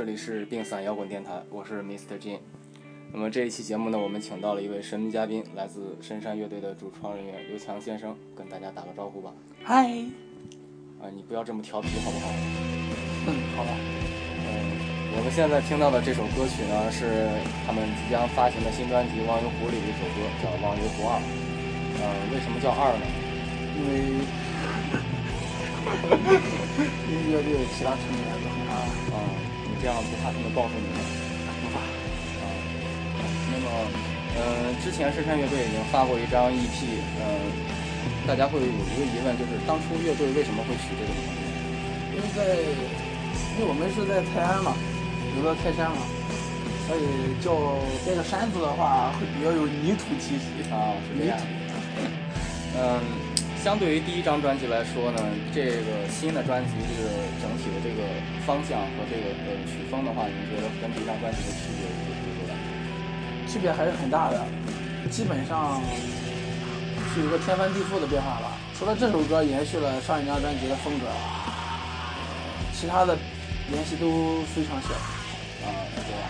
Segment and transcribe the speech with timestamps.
[0.00, 2.16] 这里是病散摇滚电台，我是 Mr.
[2.18, 2.38] Jin。
[3.12, 9.30] 那么这一期节目呢，我们请到了一位神秘嘉宾，来自深山乐队的主创人员刘强先生，跟大家打个招呼吧。
[9.62, 9.92] 嗨，
[11.04, 12.32] 啊，你不要这么调皮好不好？
[13.28, 13.76] 嗯，好吧。
[14.48, 17.28] 嗯，我们现在听到的这首歌曲呢，是
[17.66, 21.20] 他们即将发行的新专辑《忘忧湖》里的一首歌，叫《忘忧湖二》。
[22.00, 23.04] 嗯，为什么叫二呢？
[23.76, 24.24] 因为
[27.30, 28.74] 乐队其他成员都很好，
[29.14, 29.18] 啊，
[29.64, 30.98] 你这样不怕他们报复你吗？
[31.62, 31.78] 不怕。
[31.80, 32.42] 啊，
[33.50, 33.66] 那么，
[34.36, 36.78] 呃，之前深山乐队已经发过一张 EP，
[37.20, 37.24] 呃，
[38.26, 41.38] 大家会有一个疑问，就是当初乐队为什么会取这个名字？
[42.14, 42.60] 因为在
[43.54, 44.74] 因为我们是在泰安嘛，
[45.36, 46.02] 有个泰山嘛，
[46.86, 47.50] 所以叫
[48.06, 51.44] 这个山字的话会比较有泥土气息啊，是这泥样土。。
[52.72, 53.02] 嗯，
[53.62, 55.20] 相对于第一张专辑来说呢，
[55.52, 57.10] 这个新的专辑这个
[57.44, 58.08] 整体的这个
[58.46, 61.92] 方向和这个呃曲风的话，你觉得跟第一张专辑的区别有
[62.40, 62.56] 多大？
[63.46, 64.40] 区别还是很大的，
[65.10, 65.82] 基本上
[67.12, 68.56] 是一个天翻地覆的变化吧。
[68.78, 71.04] 除了这首歌延续了上一张专辑的风格，
[72.72, 73.14] 其他的
[73.70, 74.88] 联系都非常小。
[75.68, 76.24] 啊，是这样。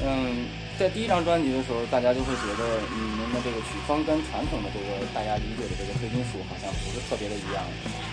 [0.00, 0.46] 嗯，
[0.78, 7.66] 在第一张专辑的时候，大家就会觉得你们的这个曲风跟传统的这个大家理解的这个黑金属好像不是特别的一样。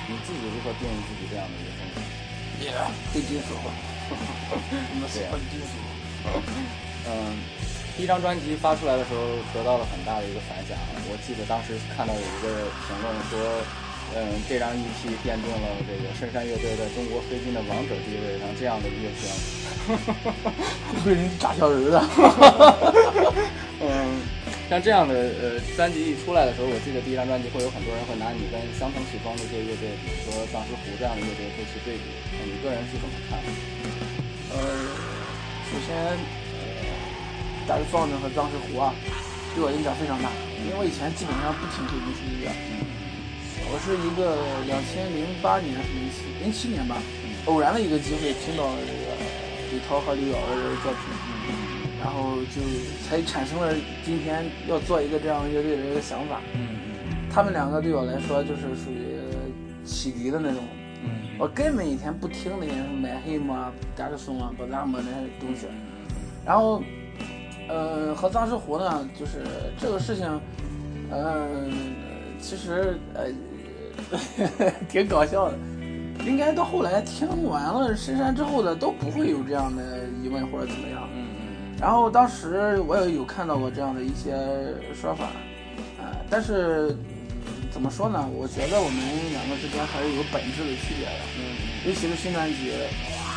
[0.09, 2.01] 你自己如何定义自己这样的一个风格？
[3.13, 5.77] 黑金属，我们喜欢金属。
[7.05, 7.37] 嗯，
[7.95, 10.73] 第一张专辑发出来的时候，得到了很大的一个反响。
[11.05, 13.61] 我记得当时看到有一个评论说，
[14.15, 19.27] 嗯，这张 EP 奠定了这个深山乐队在中国黑金的王者地位，像这样的乐评。
[21.03, 21.99] 被人炸小人的。
[23.83, 24.23] 嗯，
[24.71, 32.07] 像这样的呃专辑一出来的时候，我记得第一张专辑会有很多人会拿你跟相同曲风的这些乐队，比如说藏石湖这样的乐队会去对比。
[32.39, 33.51] 呃你个人是怎么看的？
[34.55, 34.63] 呃，
[35.67, 35.91] 首先，
[36.55, 36.63] 呃，
[37.67, 38.95] 大石放正和藏石湖啊，
[39.51, 40.31] 对我影响非常大，
[40.63, 42.47] 因为我以前基本上不听黑金属音乐。
[43.75, 44.37] 我是一个
[44.67, 46.95] 两千零八年还是零七零七年吧，
[47.45, 49.11] 偶然的一个机会听到这个
[49.69, 51.11] 李涛和刘瑶的作品，
[51.99, 52.61] 然后就
[53.03, 56.39] 才产生了今天要做一个这样乐队的一个想法。
[56.53, 56.69] 嗯
[57.29, 59.19] 他们两个对我来说就是属于
[59.83, 60.63] 启迪的那种。
[61.03, 65.67] 嗯我根本以前不听那些什么买黑嘛、加克松啊、巴扎姆那些东西。
[66.45, 66.81] 然后，
[67.67, 69.43] 呃，和藏石湖呢，就是
[69.77, 70.25] 这个事情，
[71.11, 71.67] 呃、
[72.39, 73.25] 其实呃
[74.89, 75.57] 挺搞笑的。
[76.25, 81.07] 应该到后来听完了深山之后的都不会有这样的疑问或者怎么样。
[81.13, 84.33] 嗯嗯然后当时我也有看到过这样的一些
[84.95, 85.25] 说法，
[85.99, 86.95] 啊、但是
[87.69, 88.25] 怎么说呢？
[88.33, 88.97] 我觉得我们
[89.35, 91.19] 两个之间还是有本质的区别的。
[91.37, 91.43] 嗯
[91.85, 92.71] 尤其是新专辑，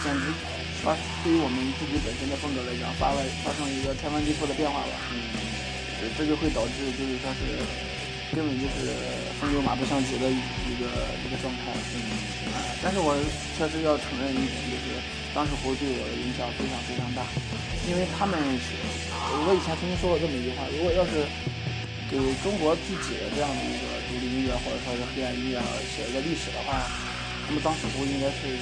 [0.02, 0.32] 简直
[0.80, 4.94] 发对于我们自己本身的风格来讲，发了发生一个天翻地覆的变化吧。
[5.12, 5.20] 嗯
[6.16, 7.58] 这就会导致就是说是
[8.34, 8.92] 根本就是
[9.40, 10.84] 风牛马不相及的一个
[11.24, 11.72] 一个状态。
[11.94, 11.96] 嗯
[12.48, 13.12] 啊，但是我
[13.56, 14.96] 确实要承认一点，就是
[15.36, 17.20] 当时湖对我的影响非常非常大，
[17.84, 18.72] 因为他们是，
[19.44, 21.28] 我以前曾经说过这么一句话，如果要是
[22.08, 25.60] 给中国自己的这样的一个独立音乐或者说是黑暗音乐
[25.92, 26.88] 写一个历史的话，
[27.48, 28.56] 那么当时湖应该是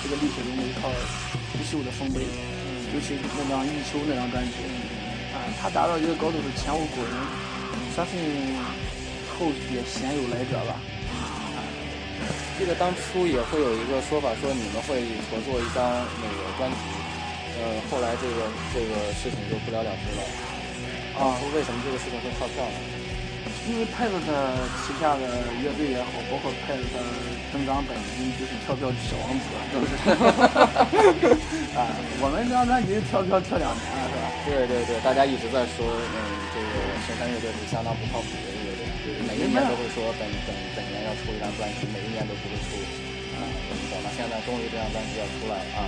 [0.00, 0.88] 这个历史中的一套
[1.52, 4.64] 不朽的丰碑，嗯尤其是那张《一秋》那张专辑，
[5.36, 7.12] 啊，它达到一个高度是前无古人，
[7.92, 8.16] 相信
[9.38, 10.80] 后也鲜有来者吧。
[12.58, 15.84] 记得当初也会有一个说法，说你们会合作一张
[16.18, 16.80] 那个专辑，
[17.60, 20.24] 呃，后来这个这个事情就不了了之了。
[21.20, 22.78] 啊为什么这个事情会跳票呢？
[23.68, 24.30] 因为派子他
[24.80, 25.26] 旗下的
[25.60, 26.96] 乐队也好，包括派子他
[27.52, 28.04] 登长本人
[28.40, 29.92] 就是跳票小王子，是不是？
[31.76, 34.24] 啊，我们这张专辑跳票跳两年了，是吧？
[34.46, 36.16] 对对对，大家一直在说，嗯，
[36.54, 36.72] 这个
[37.04, 38.28] 神山乐队是相当不靠谱
[39.36, 42.80] 每一年都会说本本本年要出一张专辑，每一年都不会出。
[43.36, 44.08] 啊，你懂吗？
[44.16, 45.84] 现在终于这张专辑要出来了啊。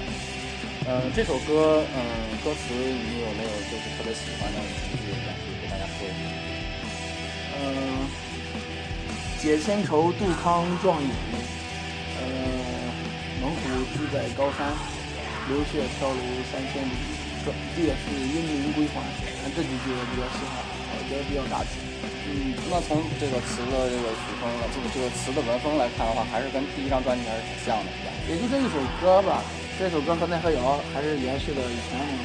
[0.84, 1.96] 嗯，这首歌，嗯，
[2.44, 6.28] 歌词你有没有就是特别喜欢的几句两句给大家说一下？
[7.56, 8.04] 嗯，
[9.40, 11.08] 解千愁，杜康壮饮，
[12.20, 12.28] 呃，
[13.40, 13.64] 猛虎
[13.96, 14.76] 居在高山，
[15.48, 16.20] 流血漂流
[16.52, 16.92] 三千里，
[17.48, 19.00] 壮烈士英灵归还。
[19.56, 20.52] 这几句我比较喜欢，
[21.08, 21.80] 觉得比较大气。
[22.28, 28.12] 嗯，那从这个词的这个曲风了，这个这个词的文风来看的话，还是跟第一张专辑还是挺像的，是吧？
[28.28, 29.40] 也就这一首歌吧，
[29.80, 32.20] 这首歌和奈何谣还是延续了以前那种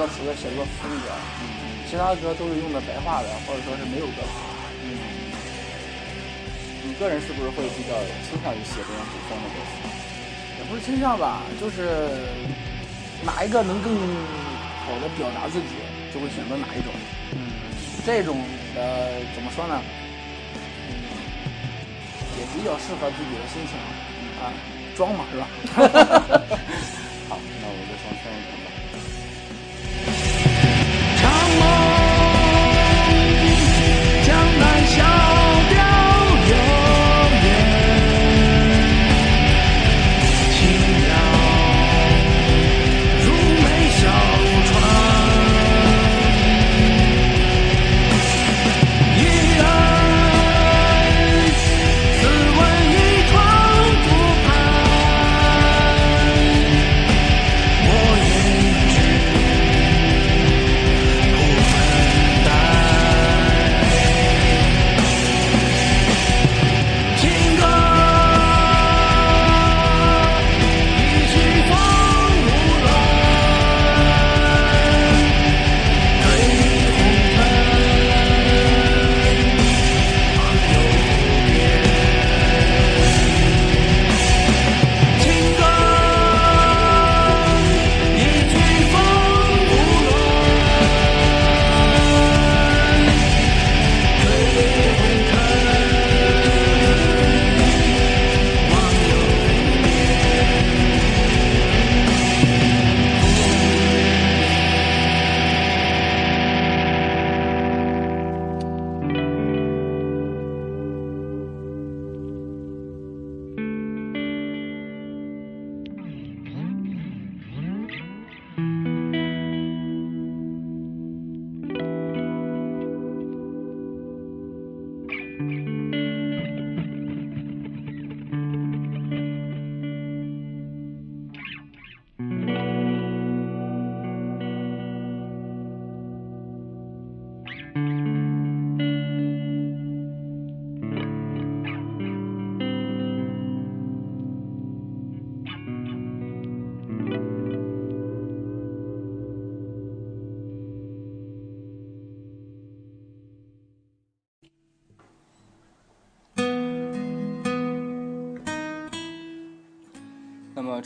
[0.00, 1.12] 歌词的写作风格，
[1.44, 1.44] 嗯
[1.88, 4.32] 其他歌都是用的白话的，或者说是没有歌词。
[4.84, 4.96] 嗯，
[6.84, 7.96] 你个人是不是会比较
[8.28, 9.88] 倾向于写这种古风的歌词？
[10.56, 12.08] 也，不是倾向吧，就是
[13.24, 13.92] 哪一个能更
[14.84, 15.80] 好的表达自己，
[16.12, 16.92] 就会选择哪一种。
[18.08, 18.38] 这种
[18.74, 19.82] 呃怎么说呢？
[20.88, 20.94] 嗯
[22.38, 23.76] 也比较适合自己的心情
[24.42, 24.48] 啊，
[24.96, 25.46] 装嘛是吧？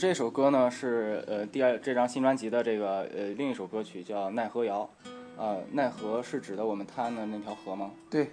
[0.03, 4.81] 这首歌呢是呃第二这张新专辑的这个呃另一首歌曲叫《奈何谣》，
[5.37, 7.89] 呃奈何是指的我们滩的那条河吗？
[8.11, 8.29] 对，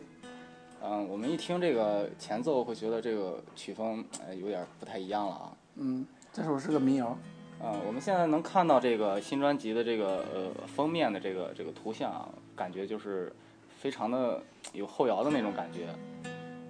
[0.82, 5.52] 嗯，我们一听这个前奏会觉得这个曲风呃有点不太一样了啊。
[5.76, 7.16] 嗯，这首是个民谣。
[7.62, 13.32] 啊、我们现在能看到这个新专辑的这个呃封面的这个这个图像啊，感觉就是
[13.78, 14.42] 非常的
[14.72, 15.86] 有后摇的那种感觉。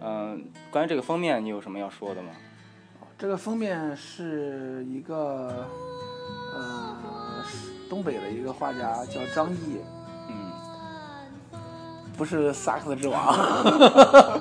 [0.02, 2.32] 嗯、关于这个封面，你有什么要说的吗？
[3.20, 5.66] 这个封面是一个
[6.54, 6.96] 呃
[7.44, 9.76] 是东北的一个画家叫张毅，
[10.30, 11.60] 嗯
[12.16, 13.36] 不是萨克斯之王。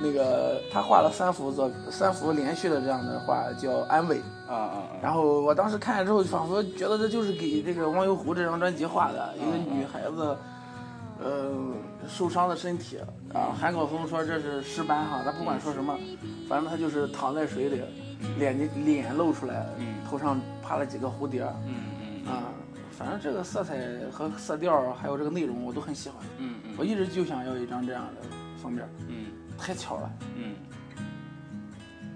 [0.00, 4.16] 那个他画了三幅作三幅连续的这样的画，叫《安慰》。
[4.48, 4.88] 啊啊啊！
[5.02, 10.36] 然后我当时看了之后，仿佛觉得这就是给这个忘忧湖这张专辑画的，一个女孩子，
[11.20, 11.52] 呃，
[12.08, 12.98] 受伤的身体
[13.32, 13.52] 啊。
[13.58, 15.98] 韩晓峰说这是尸斑哈，他不管说什么，
[16.48, 17.82] 反正他就是躺在水里，
[18.38, 21.74] 脸脸露出来嗯，头上爬了几个蝴蝶嗯
[22.24, 22.44] 嗯啊。
[22.96, 23.76] 反正这个色彩
[24.12, 28.28] 和色调还有这个内容我都很喜欢，嗯嗯我一直就想要一张这样的
[28.62, 29.26] 封面，嗯
[29.58, 30.10] 太巧了。
[30.36, 30.54] 嗯。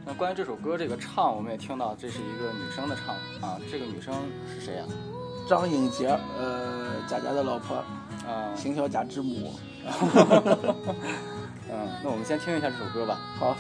[0.05, 4.15] 那关于这首歌这个唱，我们也听到这是一个女生的唱啊，这个女生
[4.49, 4.85] 是谁呀、
[5.49, 7.83] 张颖杰，呃，贾家的老婆，
[8.27, 8.55] 啊？
[8.57, 9.55] 行销家之母。
[11.71, 13.19] 嗯，那我们先听一下这首歌吧。
[13.39, 13.57] 好。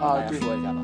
[0.00, 0.80] 大家对说一下吧。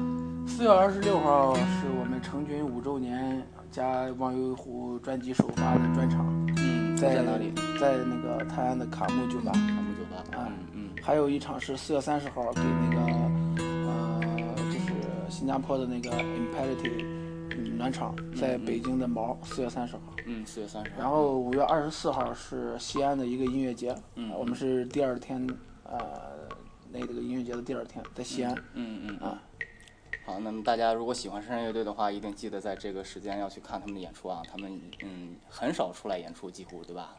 [0.47, 7.53] 四月二十六号是我们成军五周年加忘忧湖专辑首发的专场，嗯，在在哪里？
[7.79, 9.53] 在那个泰安的卡木酒吧。
[9.53, 10.17] 卡木酒吧。
[10.37, 13.01] 啊嗯嗯还有一场是四月三十号给那个
[13.87, 14.21] 呃，
[14.57, 14.93] 就是
[15.29, 17.05] 新加坡的那个 Imperative
[17.51, 20.03] 嗯暖场，在北京的毛，四月三十号。
[20.27, 20.97] 嗯，四月三十号。
[20.99, 25.47] 然后五月二十四号是西安的一个音乐节，嗯呃我们是第二天，
[25.85, 25.99] 呃，
[26.93, 29.43] 那这个音乐节的第二天在西安，嗯嗯嗯啊。
[30.25, 34.43] 好，那么大家如果喜欢深山乐队的话，一定记得在这个时间要去看他们的演出啊。
[34.51, 37.17] 他们嗯很少出来演出，几乎对吧？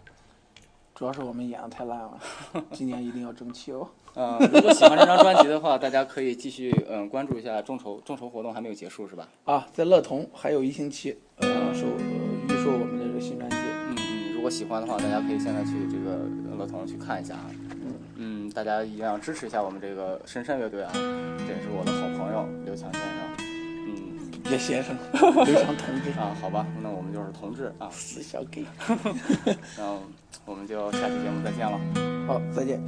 [0.93, 2.19] 主要是我们演的太烂了，
[2.71, 3.89] 今年一定要争气哦。
[4.13, 9.27] 嗯，如果喜欢这张专辑的话，大家可以继续嗯关注一下众筹，众筹活动还没有结束是吧？
[9.45, 12.03] 啊，在乐童还有一星期，呃，售呃
[12.49, 13.55] 预售我们的这个新专辑。
[13.57, 17.49] 嗯嗯，如果喜欢的话，大家可以现在去这个乐童去看一下啊。
[18.51, 23.09] 嗯，大家一定要支持一下我们这个深山乐队啊，这也是我的好朋友刘强先生。
[23.87, 24.97] 嗯别先生，
[25.45, 28.65] 刘强同志，啊，好吧，那我们就是同志啊，死小 gay。
[29.77, 30.01] 然后
[30.45, 31.79] 我们就下期节目再见了。
[32.27, 32.81] 好，再见。